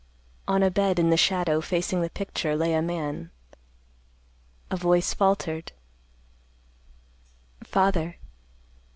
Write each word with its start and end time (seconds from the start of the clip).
On 0.47 0.63
a 0.63 0.71
bed 0.71 0.97
in 0.97 1.11
the 1.11 1.15
shadow, 1.15 1.61
facing 1.61 2.01
the 2.01 2.09
picture, 2.09 2.55
lay 2.55 2.73
a 2.73 2.81
man. 2.81 3.29
A 4.71 4.75
voice 4.75 5.13
faltered, 5.13 5.73
"Father. 7.63 8.17